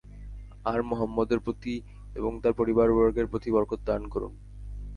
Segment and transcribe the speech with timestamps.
[0.65, 1.73] আর মুহাম্মদের প্রতি
[2.15, 4.33] এবং তার পরিবারবর্গের প্রতি বরকত দান করুন।